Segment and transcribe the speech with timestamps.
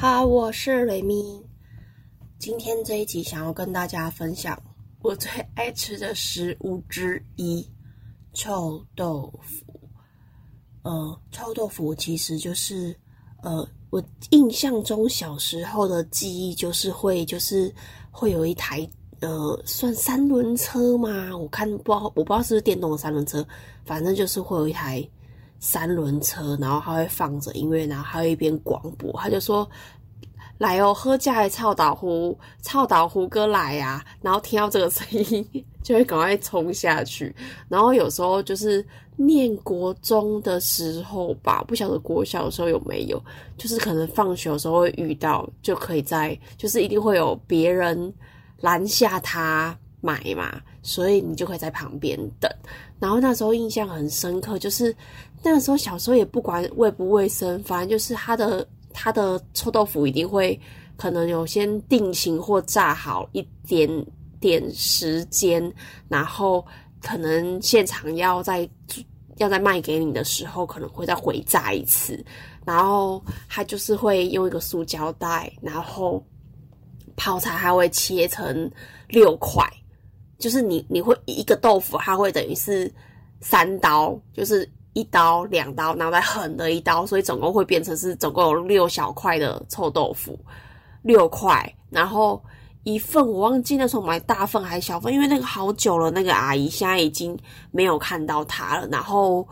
[0.00, 1.44] 好，我是雷咪。
[2.38, 4.58] 今天这一集想要跟大家分享
[5.02, 7.70] 我最爱吃的食物之一——
[8.32, 9.78] 臭豆腐。
[10.84, 12.98] 呃，臭豆腐其实就是
[13.42, 17.70] 呃，我印象中小时候的记忆就是会就是
[18.10, 18.88] 会有一台
[19.20, 21.36] 呃，算三轮车吗？
[21.36, 23.46] 我看不知道，我不知道是不是电动的三轮车，
[23.84, 25.06] 反正就是会有一台。
[25.60, 29.68] 三轮车，然后他会放着音乐，然后还有一边广播，他就说
[30.56, 35.46] ：“来哦，喝家的臭豆腐，臭豆腐哥来呀！”然后听到这个声音，
[35.82, 37.34] 就会赶快冲下去。
[37.68, 38.82] 然后有时候就是
[39.16, 43.22] 念国中的时候吧，不晓得国小的时候有没有，
[43.58, 48.10] 就是可能放学的时候会遇到，就可以在，就是一定会有别人
[48.60, 52.50] 拦下他买嘛，所以你就可以在旁边等。
[52.98, 54.96] 然后那时候印象很深刻，就是。
[55.42, 60.60] 那个时候小时候也不管卫不卫生，反正就是他的他的臭豆腐一定会
[60.98, 63.88] 可能有先定型或炸好一点
[64.38, 65.72] 点时间，
[66.08, 66.62] 然后
[67.00, 68.68] 可能现场要在
[69.38, 72.22] 要在卖给你的时候，可能会再回炸一次，
[72.66, 76.22] 然后他就是会用一个塑胶袋，然后
[77.16, 78.70] 泡菜还会切成
[79.08, 79.66] 六块，
[80.38, 82.92] 就是你你会一个豆腐，它会等于是
[83.40, 84.70] 三刀，就是。
[84.92, 90.38] 一刀两刀，然后再狠的一刀，所以总共会变成是总共有六小块的臭豆腐，
[91.02, 92.42] 六块，然后
[92.84, 97.38] 一份我忘记那时候买大份还是小份，因为那个好久了，那个阿姨现在已经
[97.70, 99.46] 没有看到它了，然后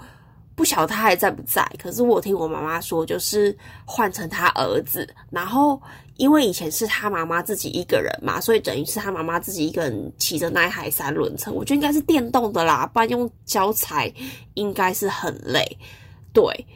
[0.55, 5.81] 不晓得他还在不在，可是我听我妈妈说，就是换成他儿子，然后。
[6.19, 11.53] 因为以前是他妈妈自己一个人嘛，所以等于是他妈妈自己一个人骑着那一台三轮车。
[11.53, 14.13] 我觉得应该是电动的啦，不然用脚踩
[14.55, 15.65] 应该是很累。
[16.33, 16.67] 对，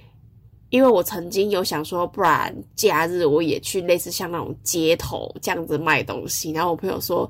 [0.70, 6.52] 因为我曾经有想说，不然假日我也去类似像那种街头这样子卖东西。
[6.52, 7.28] 然后我朋友说，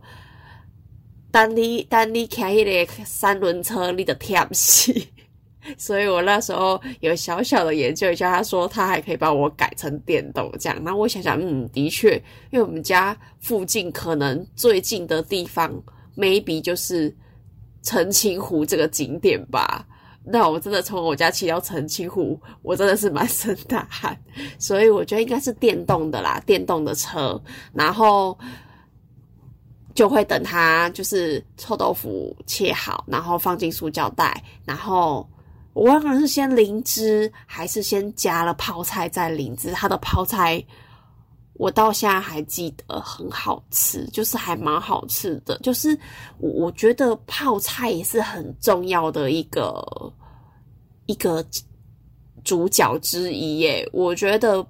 [1.31, 5.12] 当你当你开一个三轮车，你的跳戏。
[5.78, 10.77] 所以我那时候有小小的研究一下，他说他还可以把我改成电动这样。
[10.83, 12.17] 那我想想，嗯，的确，
[12.50, 15.72] 因为我们家附近可能最近的地方
[16.17, 17.15] ，maybe 就是
[17.83, 19.87] 澄清湖这个景点吧。
[20.25, 24.21] 那我真的从我家骑到澄清湖，我真的是满身大汗。
[24.59, 27.41] 所以我觉得应该是电动的啦，电动的车，
[27.72, 28.37] 然后
[29.95, 35.28] 就会等它就是臭豆腐切好，然后放进塑胶袋，然后。
[35.75, 39.72] 我忘了是先淋汁还是先加了泡菜再淋汁。
[39.72, 40.62] 它的泡菜
[41.55, 45.56] 我到现在还记得很好吃，就是还蛮好吃的。
[45.59, 45.97] 就是
[46.38, 49.83] 我我觉得泡菜也是很重要的一个
[51.06, 51.44] 一个
[52.44, 53.89] 主角之一耶。
[53.93, 54.66] 我觉得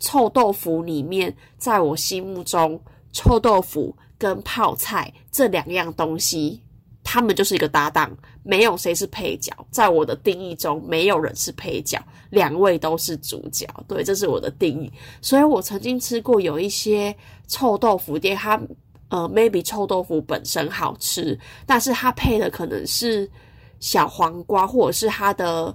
[0.00, 2.78] 臭豆腐里面，在我心目中，
[3.12, 6.60] 臭豆腐跟泡菜这两样东西。
[7.08, 8.10] 他们就是一个搭档，
[8.42, 9.52] 没有谁是配角。
[9.70, 13.64] 在我的定义中，没有人是配角，两位都是主角。
[13.86, 14.92] 对，这是我的定义。
[15.22, 17.14] 所以我曾经吃过有一些
[17.46, 18.60] 臭豆腐店，它
[19.08, 23.30] 呃，maybe 臭豆腐本身好吃，但是它配的可能是
[23.78, 25.72] 小黄瓜，或者是它的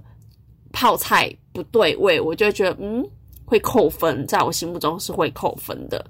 [0.73, 3.01] 泡菜不对味，我就觉得嗯，
[3.45, 6.05] 会扣分，在我心目中是会扣分的。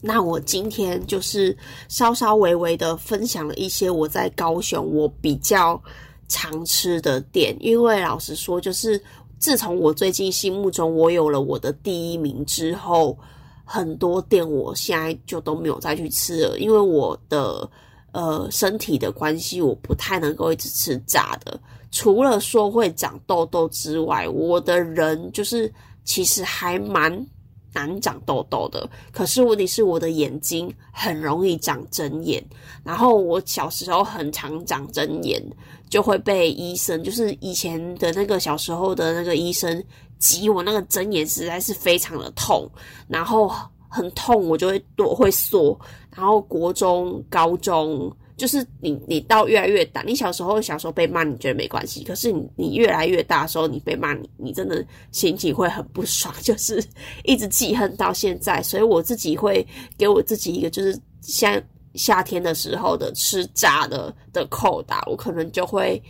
[0.00, 1.56] 那我今天就是
[1.88, 5.80] 稍稍微微的分享了一些我在高雄我比较
[6.28, 9.00] 常吃的店，因为老实说，就是
[9.40, 13.18] 自从我最近心目中我有了我的第一名之后，
[13.64, 17.68] 很多店我现在就都没有再去吃了，因为我的
[18.12, 21.58] 呃身体的关系，我不太能够一直吃炸的，
[21.90, 25.72] 除了说会长痘痘之外，我的人就是
[26.04, 27.26] 其实还蛮。
[27.72, 32.42] 难长痘痘的，可是问题是我的眼睛很容易长针眼，
[32.82, 35.42] 然后我小时候很常长针眼，
[35.88, 39.84] 就会被医生，就是以前的那个小时候的那个医生
[40.18, 42.68] 挤我那个针眼，实在是非常的痛，
[43.06, 43.52] 然后
[43.88, 45.78] 很痛，我就会我会缩，
[46.14, 48.10] 然后国中、高中。
[48.38, 52.04] 就是你，你到越来越大，你小时候小时候被骂，你觉得没关系。
[52.04, 56.82] 可是你，你越来越大的时候，你被骂，你你真的心情会很不爽， 就是
[57.24, 58.62] 一直记恨到现在。
[58.62, 59.66] 所以我自己会
[59.98, 61.60] 给我自己一个，就是像
[61.94, 66.00] 夏天的时候的吃炸的的扣打，我可能就会，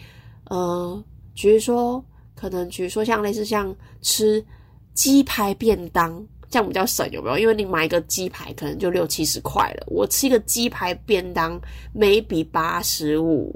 [0.51, 1.03] 呃，
[1.35, 2.05] 比如说，
[2.35, 4.45] 可能比如说像类似像吃
[4.93, 6.23] 鸡排便当。
[6.51, 7.39] 这样比较省，有没有？
[7.39, 11.61] 因为你买一个鸡排可能就六七十块了，我吃一个鸡排便当，
[11.93, 13.55] 每笔八十五、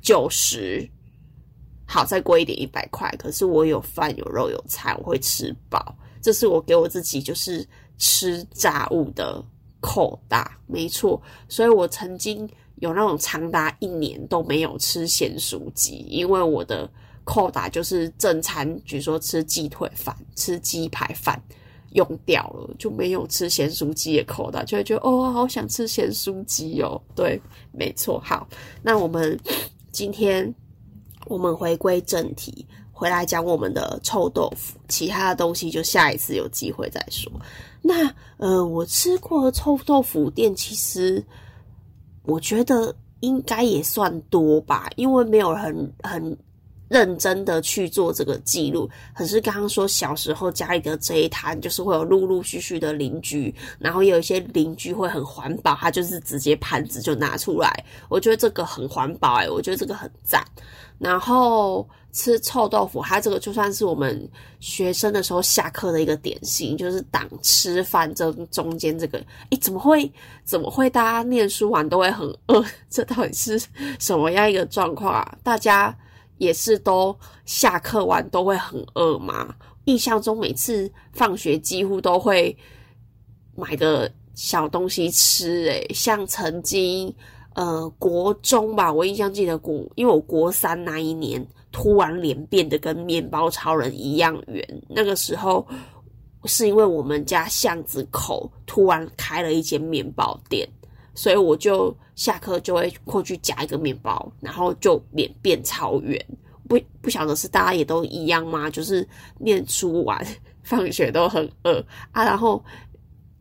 [0.00, 0.88] 九十，
[1.86, 5.94] 好再贵一点一百块，可是我有饭有肉有菜，我会吃饱。
[6.22, 7.66] 这是我给我自己就是
[7.98, 9.42] 吃炸物的
[9.80, 11.20] 扣打，没错。
[11.48, 16.90] 所以我曾经有那种长达一年都没有吃咸酥鸡，因为我的
[17.24, 21.42] 扣打就是正餐，比如说吃鸡腿饭、吃鸡排饭
[21.90, 27.00] 用掉了，就没有吃咸酥鸡的口袋，就会觉得哦，好想吃咸酥鸡哦。
[27.14, 27.40] 对，
[27.72, 28.20] 没错。
[28.24, 28.46] 好，
[28.82, 29.38] 那我们
[29.92, 30.54] 今天。
[31.26, 37.30] 我们回归正题，回来讲我们的臭豆腐，其他的东西就下一次有机会再说。
[37.82, 41.22] 那呃，我吃过臭豆腐店，其实
[42.22, 46.36] 我觉得应该也算多吧，因为没有很很
[46.90, 48.90] 认真的去做这个记录。
[49.14, 57.72] 可是刚刚说小时候家里的这一摊，就是会有陆陆续续的邻居，然后有一些邻居会很环保，他就是直接盘子就拿出来。
[58.08, 60.44] 我觉得这个很环保，哎，我觉得这个很赞。
[60.98, 64.28] 然后吃臭豆腐，它这个就算是我们
[64.58, 70.12] 学生的时候下课的一个点心，就是挡吃饭这中间这个，诶，怎么会
[70.44, 72.62] 怎么会大家念书完都会很饿？
[72.90, 73.58] 这到底是
[73.98, 75.38] 什么样一个状况啊？
[75.42, 75.96] 大家
[76.40, 79.54] 也是都下课完都会很饿吗？
[79.84, 82.56] 印象中每次放学几乎都会
[83.54, 87.14] 买个小东西吃，诶，像曾经。
[87.54, 94.64] 呃，国中吧，我印象记得国，因为我国三那一年突然脸变得跟面包超人一样圆。
[94.88, 95.66] 那个时候
[96.44, 100.66] 是因为我们家巷子口突然开了一间面包店，
[101.20, 106.18] 所以我就下课就会过去夹一个面包，然后就脸变超圆。
[106.66, 108.70] 不不晓得是大家也都一样吗？
[108.70, 109.06] 就是
[109.38, 110.26] 念书完
[110.62, 112.64] 放学都很饿啊，然后。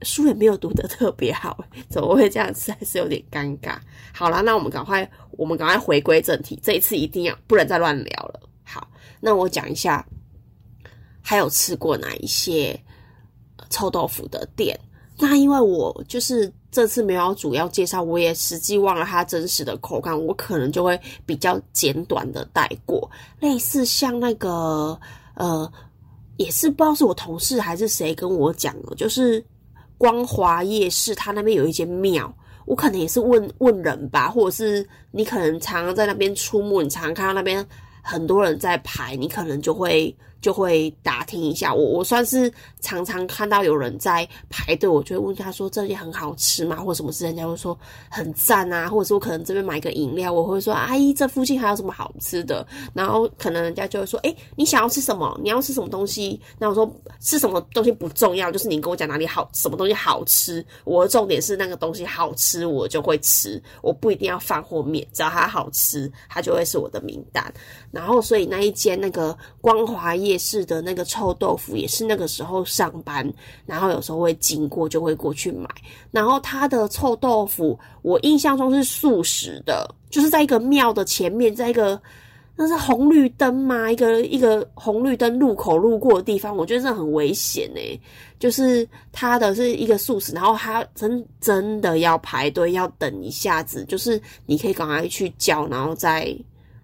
[0.01, 2.71] 书也没有读得特别好，怎么会这样子？
[2.71, 3.77] 还是有点尴尬。
[4.13, 6.57] 好了，那我们赶快，我们赶快回归正题。
[6.63, 8.39] 这一次一定要不能再乱聊了。
[8.63, 8.89] 好，
[9.19, 10.07] 那我讲一下，
[11.21, 12.79] 还有吃过哪一些
[13.69, 14.79] 臭豆腐的店？
[15.17, 23.09] 那因为我就是这次没有主要介绍，我也实际忘了它真实的口感，我可能就会比较简短的带过。
[23.39, 24.99] 类似像那个，
[25.35, 25.71] 呃，
[26.37, 29.43] 也是不知道是我同事还是谁跟我讲的，就是。
[29.97, 32.33] 光华夜市，它那边有一间庙，
[32.65, 37.67] 我可能也是问问人吧，或者是你可能常常在那边出没，你常常看到那边
[38.01, 40.15] 很多人在排，你可能就会。
[40.41, 42.51] 就会打听一下，我我算是
[42.81, 47.77] 常常看到有人在排队，我就会问他说这里很好吃吗，或什么事，人家会说
[48.09, 55.39] 很赞啊，或者是我可能这边买个饮料，我会说阿姨这附近还有什么好吃的，然后可能人家就会说，哎，你想要吃什么？
[55.43, 56.39] 你要吃什么东西？
[56.57, 56.89] 那我说
[57.19, 67.53] 吃什么东西不重要，就是你跟我讲哪里好，什么东西好吃，我的重点是那个东西好吃，我就会吃，我不一定要饭或面，只要它好吃，它就会是我的名单。
[67.91, 73.27] 然后所以那一间那个光华夜夜市的那个臭豆腐也是那个时候上班，
[73.65, 75.67] 然后有时候会经过就会过去买。
[76.11, 81.99] 然后它的臭豆腐我印象中是素食的，就是在一个庙的前面，在一个
[82.55, 83.91] 那是红绿灯吗？
[83.91, 87.99] 一个一个红绿灯路口路过的地方，我觉得这很危险哎。
[88.37, 96.37] 就是它的是一个素食，然后它真真的要排队要等一下子，就是你可以赶快去叫，然后再。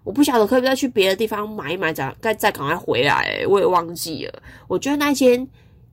[0.06, 3.44] 我不晓得可不可以再去别的地方买一买，再再赶快回来。
[3.48, 4.42] 我也忘记了。
[4.68, 5.44] 我觉得那间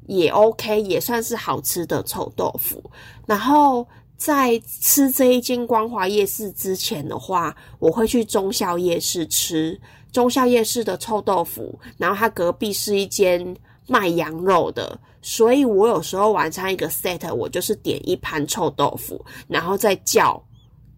[0.06, 2.80] 也 OK，也算是好吃的臭豆腐。
[3.26, 11.80] 然后在吃这一间光华夜市之前的话，我会去中校夜市吃中校夜市的臭豆腐。
[11.98, 20.40] 然后它隔壁是一间卖羊肉的，所以我有时候晚餐一个 set，我就是点一盘臭豆腐，然后再叫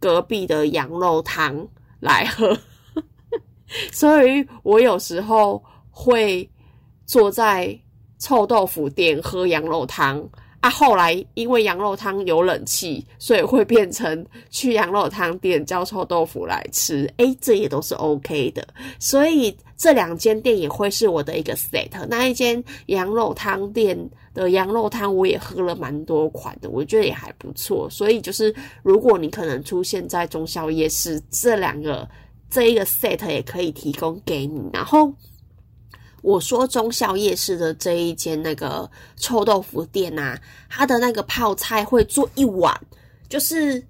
[0.01, 1.65] 隔壁的羊肉汤
[2.01, 2.57] 来喝。
[3.91, 6.47] 所以我有时候会
[7.05, 7.77] 坐在
[8.19, 10.23] 臭豆腐店喝羊肉汤
[10.59, 10.69] 啊。
[10.69, 17.11] 后来因为羊肉汤有冷气，所以会变成去羊肉汤店叫臭豆腐来吃。
[17.17, 18.65] 诶，这也都是 OK 的。
[18.99, 21.89] 所以这两间店也会是我的一个 set。
[22.07, 23.97] 那一间羊肉汤店
[24.33, 27.89] 的羊肉汤我也喝了蛮多款的，我觉得也还不错。
[27.89, 28.53] 所以就是
[28.83, 32.07] 如果你可能出现在中宵夜市这两个。
[32.55, 34.61] 这一个 set 也可以提供给你。
[34.71, 35.11] 然后
[36.21, 42.73] 我说中校夜市的这一间那个臭豆腐店啊，它的那个泡菜会做一碗，
[43.27, 43.85] 就是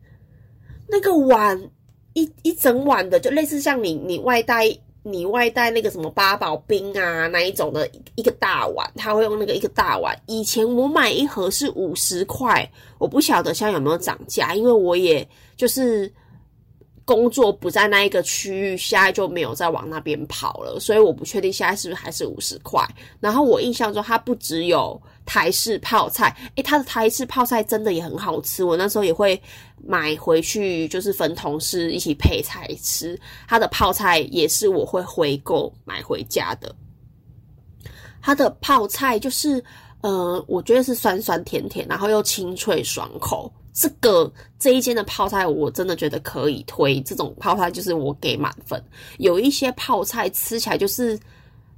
[0.88, 1.70] 那个碗
[2.14, 10.20] 一一整碗的，就类似像你你外带你外带那个什么八宝冰啊那一种的一个大碗，他会用那个一个大碗。
[10.26, 12.68] 以前我买一盒是五十块，
[12.98, 16.12] 我不晓得现在有没有涨价，因为我也就是。
[17.06, 22.84] 工作不在那一个区域，现在就没有再往那边跑了，所以我不确定现在是不是还是五十块。
[23.20, 29.40] 然后我印象中它不只有台式泡菜，诶，它的台式泡菜真的也很好吃，我那时候也会
[29.86, 33.20] 买回去，就是分同事一起配菜吃。
[33.48, 36.76] 它的泡菜也是我会回购买回家的。
[38.20, 39.64] 它的泡菜就是，
[40.02, 43.54] 呃，我觉得是酸酸甜甜，然后又清脆爽口。
[43.76, 47.02] 这个这一间的泡菜，我真的觉得可以推。
[47.02, 48.82] 这种泡菜就是我给满分。
[49.18, 51.20] 有一些泡菜吃起来就是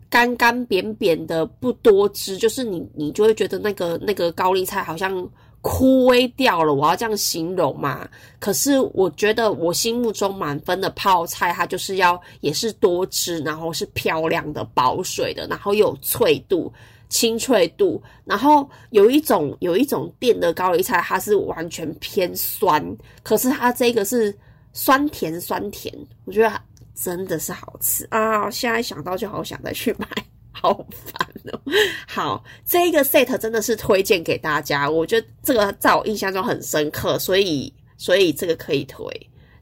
[0.08, 5.28] 干干扁扁的，不多汁，就是你你就会觉得那个那个高丽菜好像
[5.62, 6.72] 枯萎掉了。
[6.76, 8.08] 我要这样形容嘛？
[8.40, 16.72] 可是我觉得我心目中满分的泡菜，它就是要也是多汁，然后是漂亮的、保水的，然后又有脆度。
[17.10, 22.84] 清脆度，然后有一种有一种店的高丽菜，它是完全偏酸，
[23.24, 24.38] 可是它这个是
[24.74, 25.94] 酸甜酸甜，
[26.26, 26.62] 我觉得
[26.94, 28.50] 真的是好吃啊！
[28.50, 30.08] 现在想到就好想再去买，
[30.52, 31.62] 好烦哦。
[32.08, 39.06] 好，这个 set 真的是推荐给大家，我觉得这个在我印象中很深刻，所以所以这个可以推。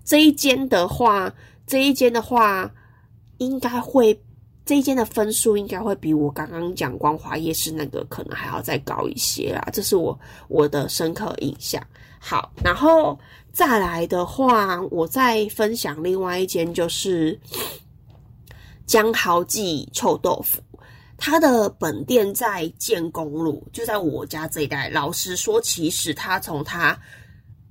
[0.04, 1.32] 这一间的话，
[1.68, 2.72] 这一间的话
[3.38, 4.20] 应该会。
[4.66, 11.80] 这一间的分数应该会比我刚刚讲光华夜市那个可能还要再高一些啦，这是我我的深刻印象。
[12.20, 13.16] 好，然后
[13.54, 17.40] 再来的话，我再分享另外一间就是
[18.88, 20.60] 江豪记臭豆腐，
[21.16, 24.90] 它的本店在建公路，就在我家这一带。
[24.90, 27.00] 老实说，其实它从它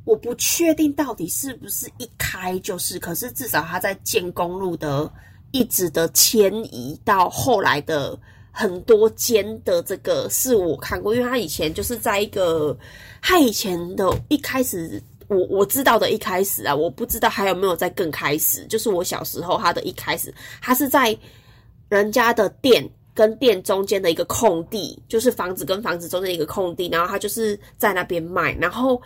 [0.05, 5.13] 我不确定到底是不是一开就是，可是至少它在建公路的。
[5.55, 8.19] 一直的迁移到后来的
[8.51, 12.77] 很多间的这个是我看过，因为他以前就是在一个
[13.23, 21.17] 他以前的一开始，我我知道的一开始啊，我不知道还有没有在更开始，就是我小时候他的一开始，他是在
[21.89, 22.85] 人家的店
[23.15, 29.01] 跟店中间的一个空地，就是房子跟房子中间一个空地，然后他就是在那边卖，然后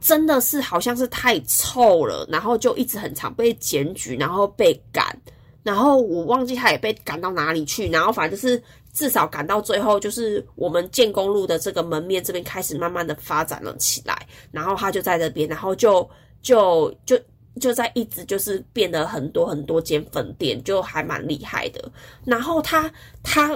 [0.00, 5.16] 真的是好像是太臭了，然后就一直很常被检举，然后被赶。
[5.62, 8.60] 然后我忘记他也被赶到哪里去，然后反正就是
[8.92, 16.08] 至少赶到最后，就是我们建公路的这个门面这边开始慢慢的发展了起来，然后他就在这边，然后就
[16.42, 17.16] 就就
[17.60, 21.92] 就在一直就是变得很多很多间分店，就还蛮厉害的。
[22.24, 22.92] 然后他
[23.22, 23.50] 他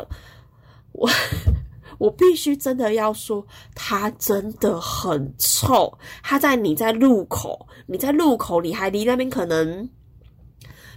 [0.93, 1.11] 我
[1.99, 3.45] 我必须真的要说，
[3.75, 5.93] 他真的很臭。
[6.23, 9.89] 他在你在路口，你在路口，你还离那边可能。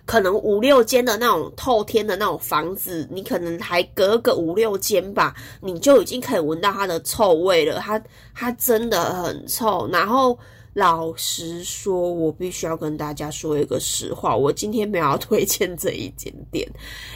[0.10, 7.78] 可能五六间的那种透天的那种房子，你可能还隔个五六间吧，你就已经可以闻到它的臭味了。
[7.78, 8.02] 它
[8.34, 9.88] 它真的很臭。
[9.92, 10.36] 然后
[10.74, 16.68] 老实说，我必须要跟大家说一个实话，我今天没有要推荐这一间店，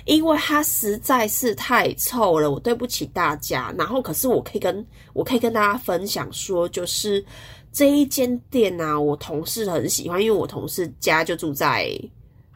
[0.06, 2.52] 因为它实在是太臭了。
[2.52, 3.74] 我对不起大家。
[3.76, 7.26] 然后可是我可以跟我可以跟大家分享说，就是
[7.72, 11.90] 这一间店啊，我同事很喜欢，因为我同事家就住在。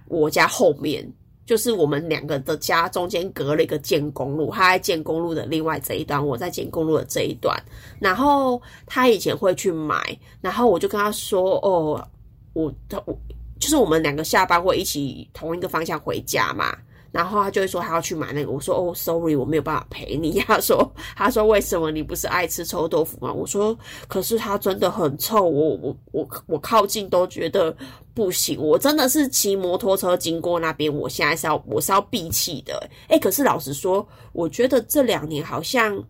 [0.08, 1.08] 我家后面
[1.46, 7.58] 就是我们两个的家，中间隔了一个建公路，他在建公路的另外这一端，我在建公路的这一段。
[8.00, 12.06] 然后他以前会去买，然后我就跟他说：“哦，
[12.54, 13.18] 我他我
[13.60, 16.78] 就是我们两个下班会一起同一个方向回家嘛。”
[17.12, 20.40] 然后他就会说他要去买那个，我说哦，sorry，我没有办法陪你。
[20.48, 23.32] 他说他说为什么你不是爱吃臭豆腐吗？
[23.32, 27.76] 我说可是它真的很臭，我我我我靠近都觉得
[28.14, 28.62] 不行。
[28.62, 32.90] 我真的是骑摩托车经过那边，我现在是要我是要闭气的。
[33.08, 36.04] 哎，可是老实说，我觉得这两年好像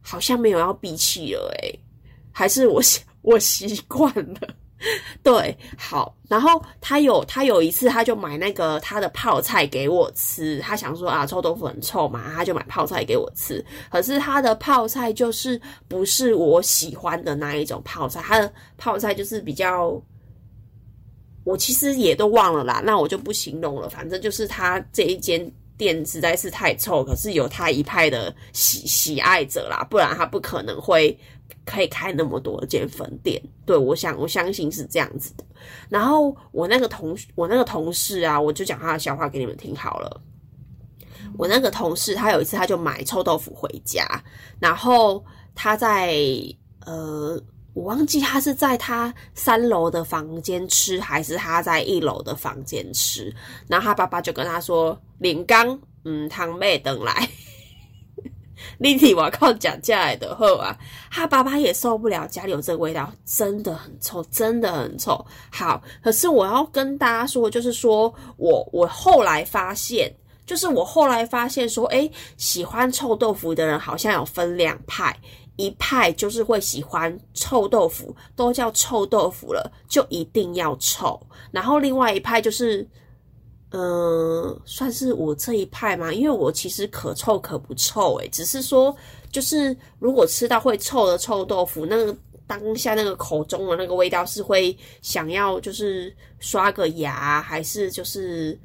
[0.00, 1.72] 好像没有要闭气了，哎，
[2.32, 2.80] 还是我
[3.22, 4.40] 我习惯了。
[5.22, 13.64] 对，好，然后他有他有一次，他就买那个他的泡菜给我吃，他想说啊，臭豆腐很臭嘛，他就买泡菜给我吃。
[13.90, 20.00] 可是他的泡菜就是不是我喜欢的那一种泡菜，他的泡菜就是比较，
[21.44, 31.18] 我其实也都忘了啦，那我就不形容了，反正就是他这一间店实在是太臭，可是有他一派的喜喜爱者啦，不然他不可能会。
[31.64, 35.44] 可以开那么多间分店，对我想我相信是这样子的。
[35.88, 40.20] 然后我那个同我那个同事啊，我就讲他的笑话给你们听好了。
[41.38, 44.06] 我那个同事他有一次他就买臭豆腐回家，
[44.60, 46.14] 然后他在
[46.84, 47.40] 呃，
[47.72, 53.34] 我忘记他是在他三楼的房间吃，还是他在一楼的房间吃。
[53.66, 57.28] 然后他爸爸就跟他说：“林刚，嗯，堂妹等来。”
[58.78, 60.76] 立体我靠讲价来的后啊，
[61.10, 65.24] 他爸爸也受不了家里有这个味道，真的很臭，真的很臭。
[65.50, 70.14] 好，可是我要跟大家说，就是说我我后来发现，
[70.46, 75.16] 就是我后来发现说，诶，喜欢臭豆腐的人好像有分两派。
[75.56, 81.24] 一派就是会喜欢臭豆腐，都叫臭豆腐了，就一定要臭。
[81.52, 82.84] 然后另外一派就是，
[83.76, 88.94] 嗯，算是我这一派嘛，因为我其实可臭可不臭，诶，只是说
[89.32, 92.16] 就是如果吃到会臭的臭豆腐，那个
[92.46, 98.56] 当下那个口中的那个味道是会想要就是刷个牙，还是就是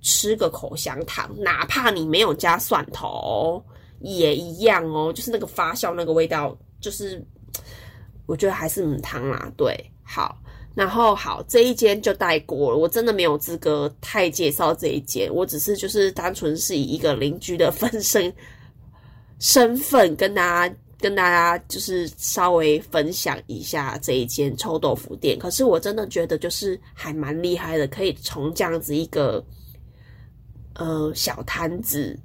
[0.00, 3.60] 吃个口香糖，哪怕你没有加蒜头。
[4.04, 7.24] 也一样哦，就是那个发酵那个味道，就是
[8.26, 9.48] 我觉得还是母汤啦。
[9.56, 10.36] 对，好，
[10.74, 18.32] 然后好这一间就带过了，我真的没有资格太介绍这一间，我只是就是单纯是以一个邻居的分身
[19.38, 25.38] 身份跟大家跟大家就是稍微分享一下这一间臭豆腐店。
[25.38, 29.44] 可是我真的觉得就是还蛮厉害的，可以从这样子一个
[30.74, 32.18] 呃小摊子。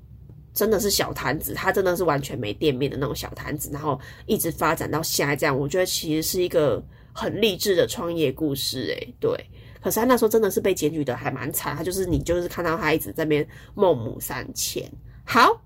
[0.54, 6.84] 真的是小摊子，他真的是完全没店面的那种小摊子，然后一直发展到现在这样，我觉得其实是一个
[7.20, 9.32] 很励志的创业故事，诶，对。
[9.82, 14.88] 可是他那时候真的是被检举的还蛮惨，他就是你就是看到他一直在边孟母三迁。
[15.26, 15.60] 好，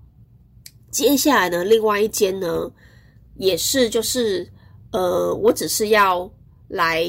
[0.90, 2.70] 接下来呢，另外一间呢，
[3.36, 4.50] 也是就是
[4.92, 6.30] 呃，我只是要
[6.68, 7.06] 来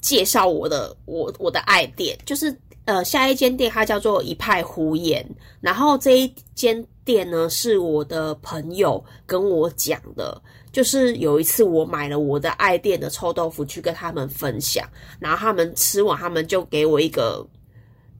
[0.00, 2.56] 介绍我的我我的爱店，就是。
[2.86, 5.24] 呃，下一间店它叫做一派胡言，
[5.60, 10.42] 然后这一间店呢是我的朋友跟我讲的，
[10.72, 17.46] 就是有一次我买了我的爱店的臭豆腐去跟他们分享，然后他们吃完，他们就给我一个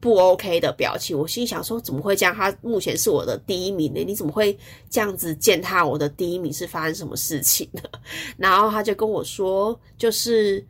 [0.01, 2.35] 不 OK 的表情，我心想说怎么会这样？
[2.35, 4.57] 他目前是我的第一名呢，你怎么会
[4.89, 6.53] 这样子践踏我的第一名？
[6.53, 7.83] 是发生什么事情呢？
[8.37, 10.65] 然后他就跟我说，就是。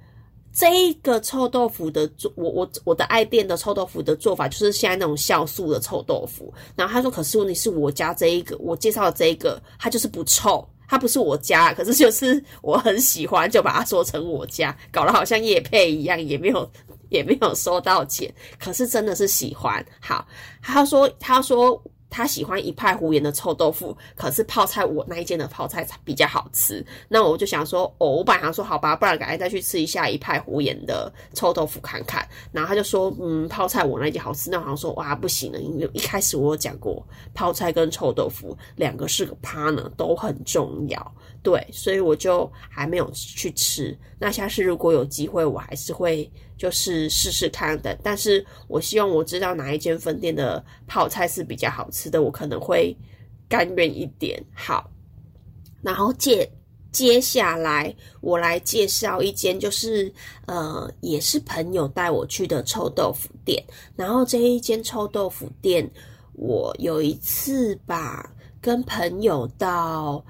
[0.52, 6.52] 这个臭豆腐的做，我我我的爱店的臭豆腐的做法就是现在那种酵素的臭豆腐。
[6.74, 16.68] 然后他说，可是问题是我家这一个，我介绍的这一个，它就是不臭，他不是我家，可是就是我很喜欢，就把它说成我家，搞得好像叶配一样，也没有
[17.10, 19.86] 也没有收到钱，可是真的是喜欢。
[20.00, 20.26] 好，
[20.60, 21.80] 他说他说。
[22.10, 26.84] 他喜欢一派胡言的臭豆腐，可是泡菜我那一间的泡菜比较好吃。
[27.08, 32.28] 那我就想说，哦，我本来想说好吧，不然赶快再去吃一下一派胡言的臭豆腐看看。
[32.50, 34.50] 然后他就说，嗯，泡菜我那一间好吃。
[34.50, 41.14] 那好像说，哇，不行了，因为一开始我有讲过，泡菜跟臭豆腐两个是个 partner，都很重要。
[41.42, 43.96] 对，所以我就还没有去吃。
[44.18, 46.30] 那下次如果有机会，我还是会。
[46.60, 52.94] 就是试试看的，但是我希望我知道哪一间分店的泡菜是比较好吃的，我可能会
[53.48, 54.38] 甘愿一点。
[54.52, 54.90] 好，
[55.80, 56.46] 然后接
[56.92, 60.12] 接下来我来介绍一间，就是
[60.44, 63.64] 呃，也是朋友带我去的臭豆腐店。
[63.96, 65.90] 然后这一间臭豆腐店，
[66.34, 70.22] 我有一次吧，跟朋友到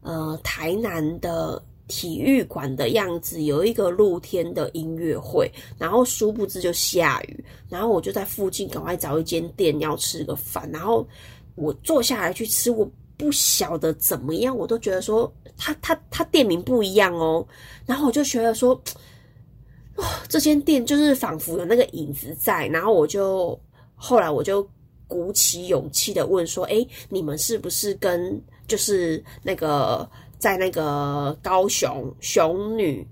[0.00, 1.62] 呃台南的。
[1.88, 11.06] 体育馆的样子有一个露天的音乐会，然后殊不知就下雨，然后我就在附近赶快找一间店要吃个饭，然后
[11.54, 17.46] 我坐下来去吃，我不晓得怎么样，我都觉得说他他他店名不一样哦，
[17.86, 18.74] 然后我就觉得说，
[19.94, 23.56] 哦，这间店就是仿佛有那个影子在，然后我就
[23.94, 24.68] 后来我就
[25.06, 30.08] 鼓起勇气的问说，哎，你们是不是跟就是那个？
[30.46, 33.04] 在那个高雄雄女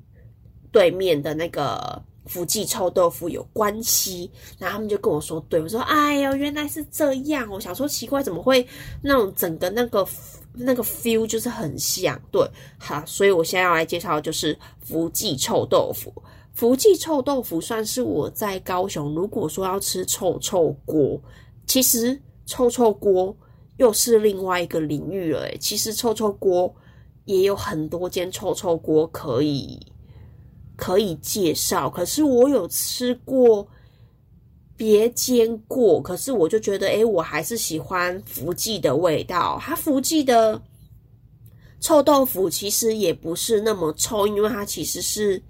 [0.71, 8.65] 对面的那个福记臭豆腐有关系，然后他们就跟我说：“对我说，哎呦，原来是这样。”我想说奇怪，怎么会
[9.03, 10.07] 那种整个那个
[10.53, 12.17] 那个 feel 就是很像？
[12.31, 16.15] 对，好，所以我现在要来介绍的就是福记臭豆腐。
[16.53, 21.21] 福记臭豆腐算是我在高雄，如果说要吃臭臭锅，
[21.67, 22.17] 其实
[22.47, 23.37] 臭臭锅
[23.79, 25.41] 又是另外一个领域了。
[25.47, 26.73] 诶其实臭臭锅。
[27.25, 29.81] 也有很多间臭臭锅可以
[30.77, 33.67] 可以介绍，可是我有吃过
[34.77, 39.59] 别煎过，可是我就觉得，哎，我还是喜欢福记的味道。
[39.63, 40.61] 它福记的
[41.81, 45.41] 臭豆腐其实也不是那么臭，因为它其实是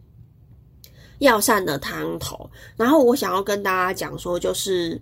[1.18, 2.50] 药膳的汤头。
[2.76, 5.00] 然后我想要跟大家讲说，就是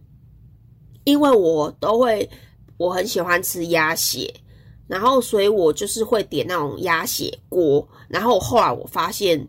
[1.05, 2.31] 因为我都会，
[2.77, 4.33] 我很喜欢吃鸭血。
[4.93, 7.89] 然后，所以我就是会点那种鸭血锅。
[8.09, 9.49] 然后后来我发现，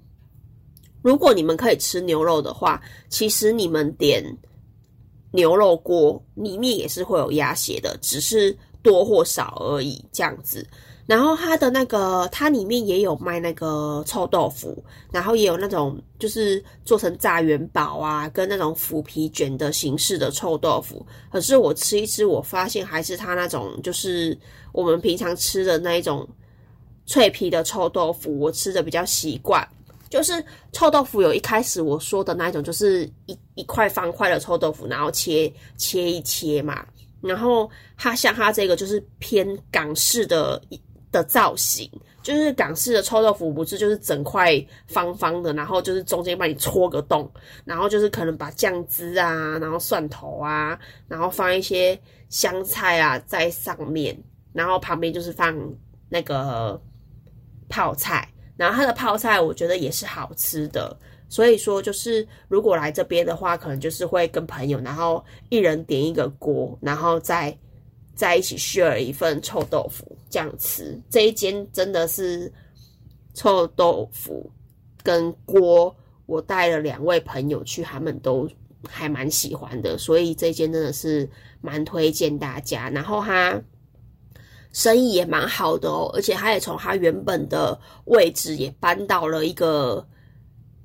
[1.02, 4.24] 如果你们可以吃牛肉的话，其实你们点
[5.34, 10.02] 牛肉锅里面也是会有鸭血的，只是多或少而已。
[10.14, 10.66] 这样子，
[11.06, 21.06] 然后它的那个，它里面也有卖那个臭豆腐，然后也有那种就是做成炸元宝啊，跟那种腐皮卷的形式的臭豆腐。
[21.30, 24.38] 可是我吃一吃，我发现还是它那种就是
[24.72, 26.26] 我们平常吃的那一种
[27.06, 29.68] 脆皮的臭豆腐，我吃的比较习惯。
[30.10, 36.86] 就是臭豆腐有一开始我说的那一种，就是一一块方块的臭豆腐，然后切切一切嘛。
[37.20, 40.62] 然后它像它这个就是偏港式的。
[41.14, 41.90] 的造型
[42.22, 44.54] 就是港式的臭豆腐，不是就是整块
[44.88, 47.32] 方方的，然后就是中间帮你戳个洞，
[47.64, 51.98] 然后就是可能把酱汁啊，然后蒜头啊，然后放一些
[52.30, 54.18] 香菜啊在上面，
[54.52, 55.56] 然后旁边就是放
[56.10, 56.82] 那个
[57.70, 60.98] 泡菜，然后它的泡菜我觉得也是好吃的，
[61.30, 67.58] 所以说就是如果来这边的话，可能就是会跟朋友，然后一人点一个锅，然后再。
[68.16, 72.52] 在一起 share 一份臭豆腐这样吃，这一间真的是
[73.34, 74.50] 臭豆腐
[75.02, 75.96] 跟锅，
[76.26, 78.50] 我带了两位朋友去，他们都
[78.88, 81.30] 还蛮喜欢的，所以这间真的是
[81.62, 82.90] 蛮推荐大家。
[82.90, 83.62] 然后它
[84.72, 90.08] 生意也蛮好的哦，而且他也从他原本的位置也搬到了一个。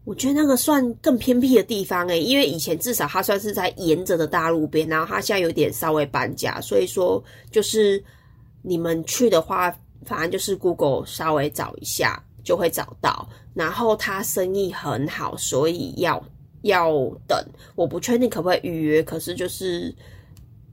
[0.09, 8.03] 我觉得那个算更偏僻的地方诶，因为以前至少它算是在沿着的大路边，然后它现在有点稍微搬家，所以说就是
[8.63, 9.71] 你们去的话，
[10.07, 13.29] 反正就是 Google 稍微找一下就会找到。
[13.53, 16.25] 然后它生意很好，所以要
[16.63, 16.91] 要
[17.27, 17.39] 等。
[17.75, 19.95] 我不确定可不可以预约，可是就是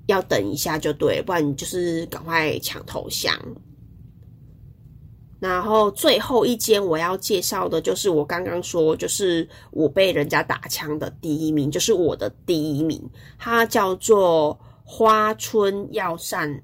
[0.06, 3.38] 要等一下就对，不然你就是赶快抢头像。
[5.48, 13.00] 然后最后一间我要介绍的就是我刚刚说，就是我被人家打枪的第一名，就是我的第一名，
[13.38, 16.64] 它叫做花春药膳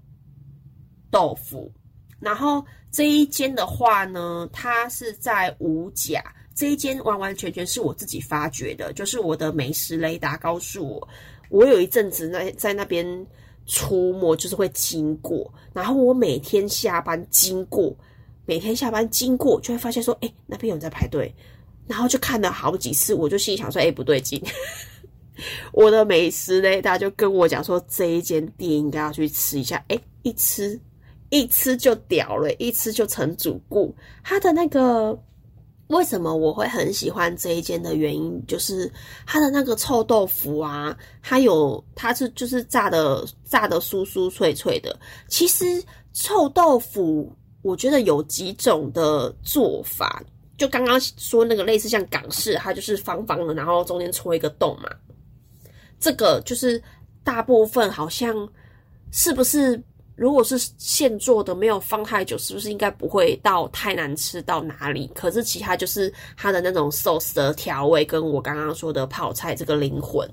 [1.12, 1.72] 豆腐。
[2.20, 6.24] 然后这一间的话呢，它是在五甲，
[6.56, 11.08] 这一间完完全全是我自己发掘的，就是我的美食雷达告诉我，
[11.50, 13.06] 我有一阵子那在那边
[13.68, 17.96] 出没，就是会经过，然后我每天下班经过。
[18.52, 21.34] 每天下班经过，就会发现说，哎，那边有人在排队，
[21.88, 24.44] 然后就看了好几次，我就心里想说，哎，不对劲。
[25.72, 29.82] 我的美食呢，大家就跟我讲说，这一间店应该要去吃一下。
[29.88, 30.78] 哎，一吃
[31.30, 33.96] 一吃就屌了，一吃就成主顾。
[34.22, 35.18] 它的那个
[35.88, 38.92] 为什么我会很喜欢这一间的原因，就是
[39.26, 45.00] 它的那个臭豆腐啊，它有它是就是炸的炸的酥酥脆脆的。
[45.30, 47.34] 其实臭豆腐。
[47.62, 50.24] 我觉得有几种的做法，
[50.58, 54.90] 就刚刚说那个类似像港式，它就是方方的，然后中间戳一个洞嘛。
[56.00, 56.82] 这个就是
[57.24, 58.36] 大部分好像
[59.12, 59.80] 是不是，
[60.16, 65.06] 如果是现做的，没有放太久，是不是应该不会到太难吃到哪里？
[65.14, 70.28] 可是其他就是它的那种 sauce 的调味，跟我刚刚说的泡菜这个灵魂。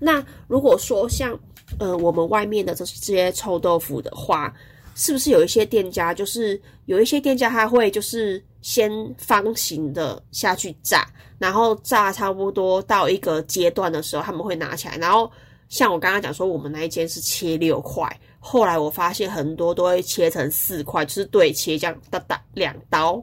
[0.00, 1.38] 那如果说像
[1.78, 4.52] 呃我们外面的这这些臭豆腐的话，
[4.94, 11.06] 是不是有一些店家，就是有一些店家他会就是先方形的下去炸，
[11.38, 15.30] 然后炸差不多到一个阶段的时候，他们会拿起来，然后
[15.68, 23.20] 像我刚刚讲说，我们那一间是切六块，后来我发现很多都会切成四块，就是对切这样哒哒两刀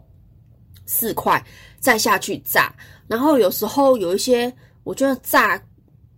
[0.86, 1.42] 四块
[1.80, 2.76] 再下去炸，
[3.08, 4.54] 然后有时候有一些
[4.84, 5.62] 我觉得炸，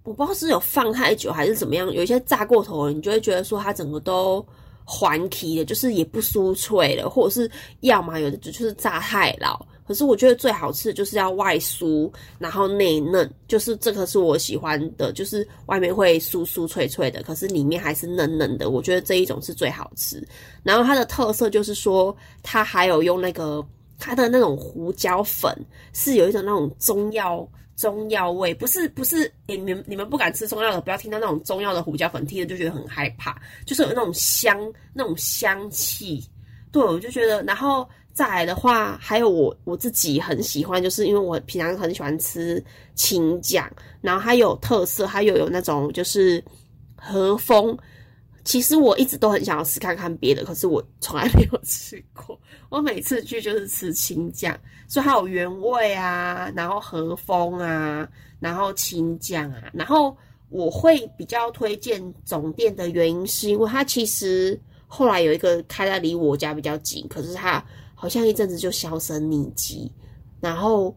[0.01, 4.43] 我不知道是有放太久还是怎么样，有一些炸过头了，你就会觉得说它整个都。
[4.83, 7.49] 环皮的，就是也不酥脆了，或者是
[7.81, 9.65] 要么有的就是炸太老。
[9.85, 18.69] 可是我觉得最好吃的就是要外酥，然后内嫩，就是这个是我喜欢的，就是外面会酥酥脆脆的，可是里面还是嫩嫩的。
[18.69, 20.25] 我觉得这一种是最好吃。
[20.63, 23.65] 然后它的特色就是说，它还有用那个
[23.99, 25.53] 它的那种胡椒粉，
[25.91, 27.45] 是有一种那种中药。
[27.75, 33.35] 中药味不是不是，你们你们不敢吃中药的，不要听到那种中药的胡椒粉，听着就觉得很害怕。
[33.65, 34.57] 就是有那种香，
[34.93, 36.23] 那种香气。
[36.71, 42.63] 对，我就觉得，然后再来的话，还有我我自己很喜欢，就是因为我平常很喜欢吃
[42.95, 43.69] 青酱，
[44.01, 46.43] 然后它有特色，它又有那种就是
[46.95, 47.77] 和风。
[48.45, 52.37] 其实我一直都很想要吃看看别的，可是我从来没有吃过。
[52.69, 54.53] 我每次去就是吃青酱，
[54.87, 58.05] 所以它有原味啊，然后和风啊，
[58.41, 59.71] 然后青酱啊。
[59.73, 60.15] 然后
[60.49, 67.63] 我会比较推荐总店的原因，是因为它其实后来有一个开在离我家比较近，可是它
[67.95, 69.89] 好像一阵子就销声匿迹。
[70.41, 70.93] 然后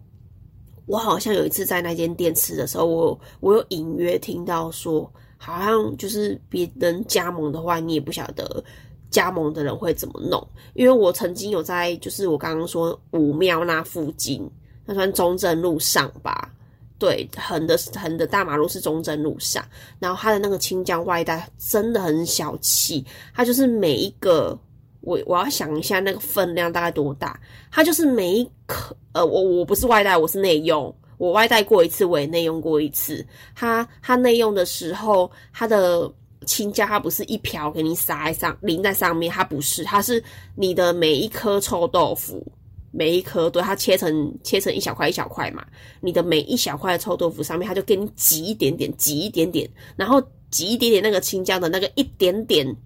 [0.86, 5.08] 我好像有一次在那间店吃的时候，我我有隐约听到说。
[5.36, 8.62] 好像就是别人加盟的话，你也不晓得
[9.10, 10.44] 加盟的人会怎么弄，
[10.74, 14.50] 因为我曾经有在，就是我刚刚说武庙那附近，
[14.84, 16.50] 那算中正路上吧，
[16.98, 19.64] 对，横的横的大马路是中正路上，
[19.98, 24.58] 然后它的那个青江外带真的很小气，它就是每一个，
[25.00, 27.38] 我我要想一下那个分量大概多大，
[27.70, 30.94] 它就是每一颗，呃，我我不是外带，我是内用。
[31.18, 33.26] 我外带过一次，我也内用过一次。
[33.54, 36.12] 它它内用的时候，它的
[36.46, 40.22] 青椒它不是一瓢给你撒在上淋在上面，它不是，它是
[40.54, 42.46] 你的每一颗臭豆腐，
[42.90, 45.66] 每一颗对它切成切成一小块一小块嘛，
[46.00, 52.76] 你的每一小块臭豆腐上面，它就给你挤一点点，挤一点点，然后挤一点点那个青椒的那个一点点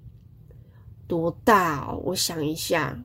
[1.06, 1.92] 多大？
[2.04, 2.98] 我想一下，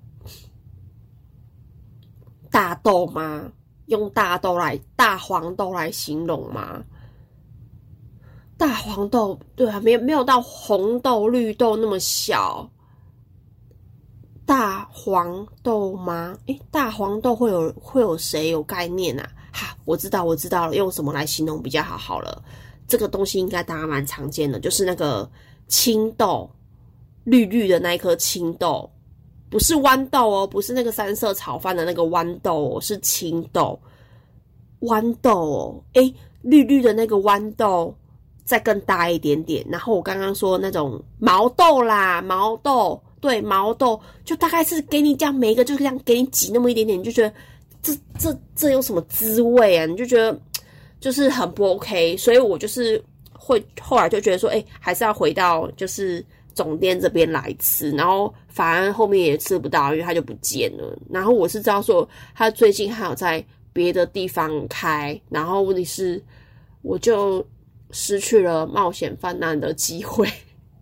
[2.49, 3.51] 大豆吗？
[3.87, 6.83] 用大豆来大黄豆来形容吗？
[8.57, 12.69] 大黄豆对啊，没没有到红豆绿豆那么小。
[14.45, 16.37] 大黄豆吗？
[16.45, 19.29] 诶，大黄豆会有会有谁有概念啊？
[19.51, 21.97] 哈，我知道我知道了，用什么来形容比较好？
[21.97, 22.43] 好了，
[22.87, 25.29] 这个东西应该大家蛮常见的，就是那个
[25.67, 26.49] 青豆，
[27.23, 28.89] 绿绿的那一颗青豆。
[29.55, 33.79] 不是豌豆哦，不是那个三色炒饭的那个豌豆，是青豆。
[34.81, 37.95] 豌豆哦，诶，绿绿的那个豌豆
[38.43, 39.65] 再更大一点点。
[39.69, 47.33] 然后我刚刚说那种毛豆啦，毛豆，对，毛豆就大概是给你这样每一个就这样给你挤那么一点点，你就觉得
[47.81, 49.85] 这这这有什么滋味啊？
[49.85, 50.37] 你就觉得
[50.99, 52.17] 就是很不 OK。
[52.17, 56.21] 所以我就是会后来就觉得说，哎，还是要回到就是。
[56.55, 60.97] 总店这边来吃，然后反而后面也吃不到，因为它就不见了。
[61.11, 66.23] 然后我是知道说，他最近还有在别的地方开，然后问题是，
[66.81, 67.45] 我就
[67.91, 70.27] 失去了冒险泛滥的机会。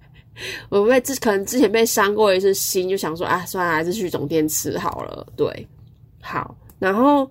[0.69, 5.25] 我被之可能之前被伤过一次心，就想说，啊，算了，还是去总店吃好了。
[5.35, 5.67] 对，
[6.21, 6.55] 好。
[6.77, 7.29] 然后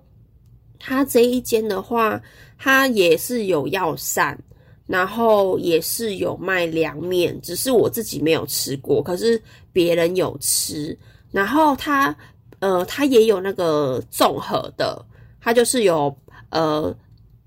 [0.79, 2.21] 他这一间的话，
[2.57, 4.37] 他也是有药膳。
[4.85, 9.41] 然后也是有卖凉面，只是我自己没有吃过，可是
[9.71, 10.97] 别人有吃。
[11.31, 12.15] 然后它，
[12.59, 15.03] 呃，它也有那个综合的，
[15.41, 16.15] 它就是有
[16.49, 16.95] 呃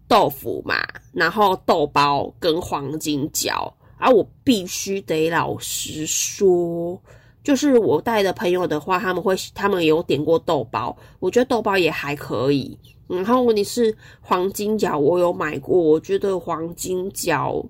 [0.09, 0.77] 豆腐嘛，
[1.13, 3.73] 然后豆包跟黄金饺。
[3.99, 7.01] 而我必须得老实说，
[7.47, 12.77] 就是我带的朋友的话，他们会他们有点过豆包，我觉得豆包也还可以。
[13.07, 17.65] 然后问题是黄金角，我有买过，我觉得黄金角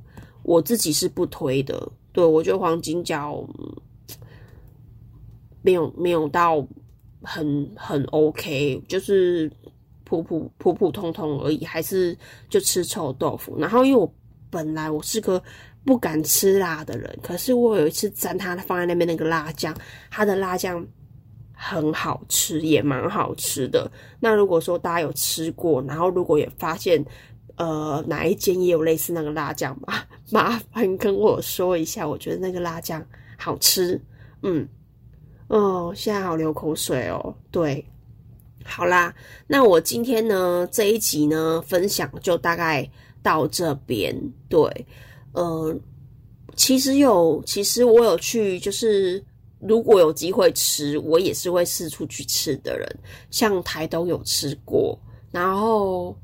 [0.44, 1.86] 我自己是不推的。
[2.10, 3.46] 对我觉得黄金角
[5.60, 6.66] 没有没有到
[7.20, 9.52] 很很 OK，就是
[10.04, 12.16] 普普普普通通而已，还是
[12.48, 13.54] 就吃臭豆腐。
[13.58, 14.10] 然后因为我
[14.48, 15.42] 本来我是个
[15.87, 19.75] 不敢吃辣的人，可是我有一次沾他放在那边那个辣酱，
[20.11, 20.87] 他的辣酱。
[21.59, 23.90] 很好吃，也蛮好吃的。
[24.20, 27.03] 那如果说大家有吃过，然后如果也发现，
[27.57, 29.94] 呃，哪一间也有类似那个辣酱嘛，
[30.31, 32.07] 麻烦跟我说一下。
[32.07, 33.03] 我觉得那个辣酱
[33.38, 33.99] 好吃，
[34.42, 34.68] 嗯，
[35.49, 37.35] 哦，现在好流口水哦。
[37.51, 37.83] 对，
[38.62, 39.14] 好啦，
[39.46, 42.87] 那我今天呢这一集呢分享就大概
[43.22, 44.14] 到这边。
[44.51, 44.87] 对，
[45.37, 45.75] 呃，
[46.57, 49.25] 其实有，其实我有去，就是。
[49.59, 52.87] 如果有机会吃，我也是会四处去吃的人。
[53.31, 54.96] 像台东有吃过，
[55.33, 56.14] 然后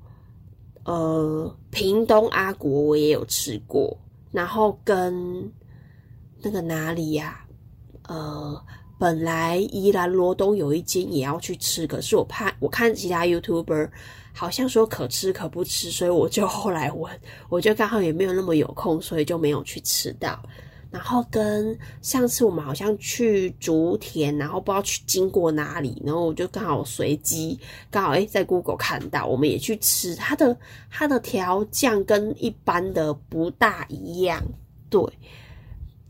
[0.85, 3.97] 呃，屏东阿国我也有吃过，
[4.31, 5.51] 然后跟
[6.43, 7.43] 那个哪里呀？
[8.07, 8.63] 呃，
[8.99, 13.89] 本来宜兰罗东有一间也要去吃，可是我怕我看其他 YouTuber
[14.33, 17.13] 好像说可吃可不吃，所以我就后来问，
[17.49, 20.43] 我就刚好也没有那么有空，所以就没有去吃到。
[20.91, 27.59] 然后跟上次我们好像去竹田，然后不知道去经过哪里，然后我就刚好随机
[27.91, 30.55] 刚好哎在 Google 看到，我们也去吃它的
[30.91, 34.43] 它的调酱跟一般的不大一样，
[34.91, 35.03] 对。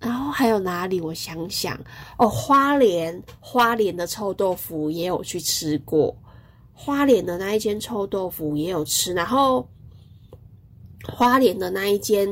[0.00, 1.00] 然后还有哪里？
[1.00, 1.78] 我想想
[2.18, 6.12] 哦，花莲花莲的臭豆腐也有去吃过，
[6.72, 9.68] 花莲的那一间臭豆腐也有吃，然后
[11.04, 12.28] 花莲的那一间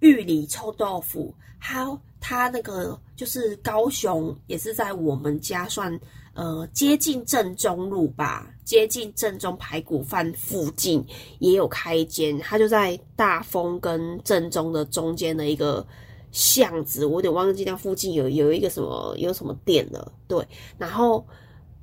[0.00, 1.34] 玉里臭豆腐。
[1.62, 5.98] 他他那个就是高雄，也是在我们家算
[6.32, 11.04] 呃接近正中路吧，接近正中排骨饭附近
[11.38, 15.86] 也有开一间，他就在大丰跟正中的中间的一个
[16.32, 20.10] 巷子，我有点忘记那附近有有一个什么有什么店了。
[20.26, 20.42] 对，
[20.78, 21.26] 然后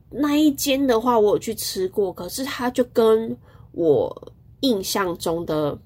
[0.10, 3.36] 那一间的话，我有去吃过，可是它就跟
[3.72, 5.78] 我印象中的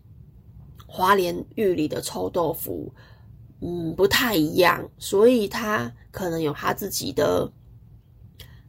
[0.88, 2.91] 花莲玉里的臭豆腐。
[3.63, 7.47] 嗯不太一样，所以他可能有他自己的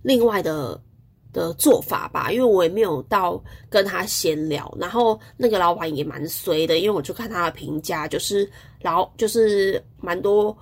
[0.03, 0.79] 另外的
[1.33, 2.31] 的做法吧。
[2.31, 8.47] 因为我也没有到跟他闲聊，然后那个老板也蛮衰的，因为我就看他的评价，就是
[8.83, 10.55] 老就是蛮多。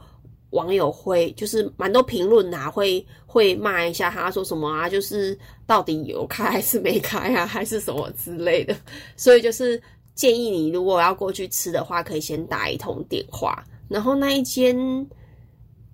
[0.50, 4.88] 网友会就是蛮多评论呐，会会骂一下他，说什么啊？
[4.88, 8.76] 就是到底有开还是没开啊，还是什么之类的。
[9.16, 9.80] 所以就是
[10.14, 13.64] 建议你，如果要过去吃的话，可以先打一通电话。
[13.88, 14.76] 然后那一间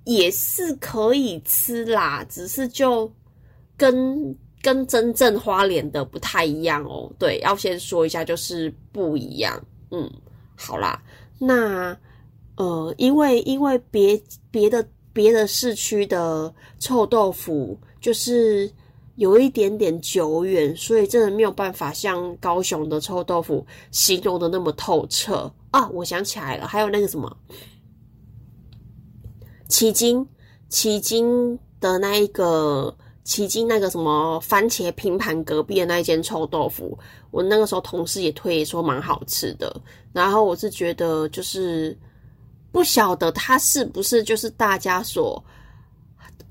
[0.05, 3.12] 也是可以吃啦，只是就
[3.77, 7.12] 跟跟真正花莲的不太一样哦。
[7.19, 9.62] 对，要先说一下，就是不一样。
[9.90, 10.11] 嗯，
[10.57, 11.03] 好啦，
[11.38, 11.95] 那。
[12.57, 14.19] 呃，因为因为别
[14.51, 18.71] 别的别的市区的臭豆腐就是
[19.16, 25.87] 有一点点久远，所以真的没有办法像高雄的臭豆腐形容的那么透彻啊！
[25.90, 27.37] 我想起来了，还有那个什么
[29.69, 30.27] 奇经
[30.71, 36.99] 奇经的那一个奇经那个什么番茄拼盘隔壁的那一间臭豆腐，
[37.31, 39.79] 我那个时候同事也推说蛮好吃的，
[40.14, 41.95] 然后我是觉得就是。
[42.72, 45.42] 不晓得它是不是就是大家所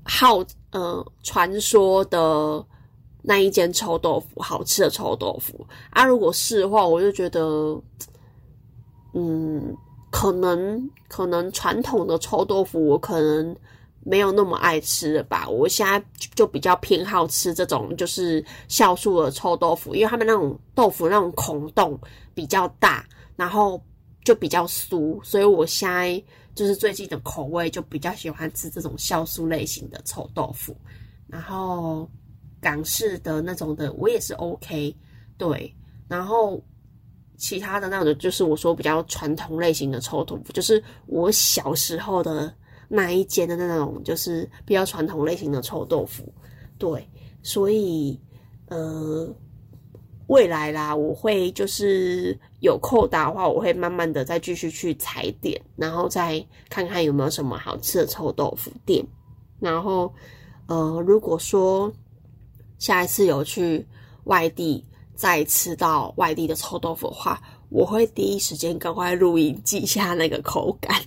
[0.02, 2.64] 好呃传说的
[3.22, 6.04] 那一间臭豆腐好吃的臭豆腐啊？
[6.04, 7.80] 如果是的话，我就觉得，
[9.14, 9.76] 嗯，
[10.10, 13.56] 可能可能传统的臭豆腐我可能
[14.04, 15.48] 没有那么爱吃了吧。
[15.48, 21.96] 我现在就比较偏好吃这种就是酵素的臭豆腐，因为他们那种豆腐那种孔洞
[22.34, 23.80] 比较大，然后。
[24.26, 26.20] 就比较酥，所以我现在
[26.52, 30.76] 就是最近的口味就比较喜欢吃这种酵素类型的臭豆腐，
[31.28, 32.10] 然后
[32.60, 34.92] 港式的那种的我也是 OK，
[35.38, 35.72] 对，
[36.08, 36.60] 然后
[37.36, 42.52] 其他的那种就是我说比较传统类型的臭豆腐，就是我小时候的
[42.88, 46.34] 那一间的那种，就是比较传统类型的臭豆腐，
[46.78, 47.08] 对，
[47.44, 48.20] 所以
[48.66, 49.32] 呃。
[50.28, 59.04] 未来啦，我会就是有扣打的话，我会慢慢的再继续去踩点，然后再看看有没有什么好吃的臭豆腐店。
[59.60, 60.12] 然后，
[60.66, 61.92] 呃，如果说
[62.78, 63.86] 下一次有去
[64.24, 64.84] 外地
[65.14, 71.00] 再吃到外地的臭豆腐的话，我会第一时间赶快录音记下那个口感，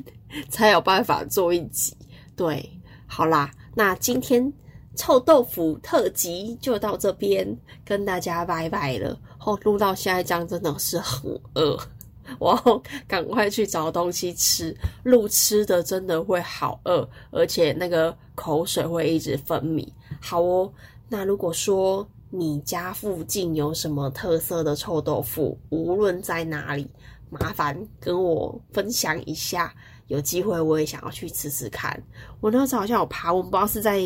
[0.50, 1.94] 才有办法做一集。
[2.38, 2.70] 对，
[3.06, 4.54] 好啦，那今天。
[5.00, 9.18] 臭豆腐特辑就到这边，跟大家拜拜了。
[9.38, 11.80] 后录到下一章真的是很饿，
[12.38, 14.76] 我要赶快去找东西吃。
[15.04, 19.88] 录吃的真的会好饿，而且那个口水会一直分泌。
[20.20, 20.70] 好哦，
[21.08, 26.92] 那如果说你家附近有什么特色的臭豆腐，无论在哪里，
[27.30, 29.74] 麻烦跟我分享一下。
[30.08, 32.04] 有机会我也想要去吃吃看。
[32.42, 33.98] 我那时候好像有爬，我不知道是在。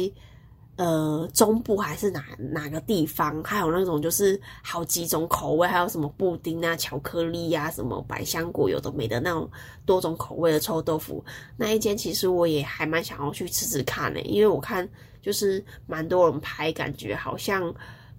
[0.75, 3.43] 呃，中部还是哪哪个地方？
[3.43, 9.47] 还有那种就是好几种口味，还有什么布丁啊、巧克力呀、什么百香果，有的没的那种
[9.85, 11.23] 多种口味的臭豆腐。
[11.55, 14.87] 那一间其实我也还蛮想要去吃吃看呢，因为我看
[15.21, 17.71] 就是蛮多人拍，感觉好像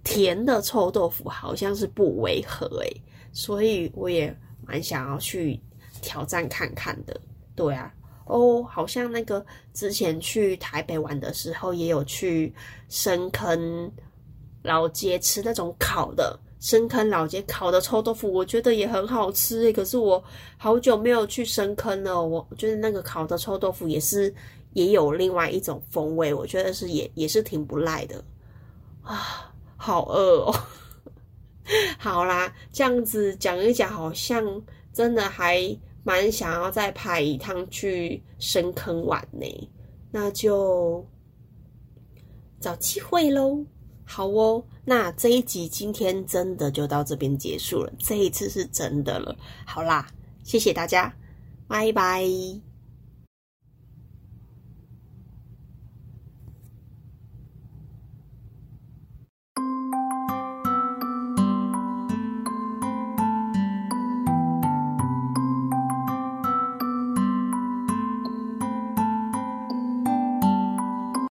[0.05, 4.33] 甜的臭豆腐好像是不违和诶，所以我也
[4.64, 5.61] 蛮想要去
[6.01, 7.21] 挑战看看的。
[7.57, 7.93] 对啊。
[8.27, 12.55] 哦，好像那个之前去台北玩的时候，也有去
[12.89, 13.93] 深坑
[14.63, 19.73] 老街吃那种烤的深坑老街烤的臭豆腐，我觉得也很好吃诶。
[19.73, 20.23] 可是我
[20.57, 24.35] 好久没有去深坑了，我觉得那个烤的臭豆腐也是
[24.73, 28.25] 也有另外一种风味，我觉得是也也是挺不赖的
[29.03, 30.55] 啊，好饿哦。
[31.99, 34.63] 好啦，这样子讲一讲，好像
[34.95, 35.77] 真的还。
[36.05, 39.47] 蛮想要再派一趟去深坑玩呢，
[40.12, 41.05] 那就
[42.61, 43.64] 找机会喽。
[44.07, 49.35] 好哦，那这一集今天真的就到这边结束了，这一次是真的了。
[49.67, 50.07] 好啦，
[50.43, 51.11] 谢谢大家，
[51.67, 52.74] 拜拜。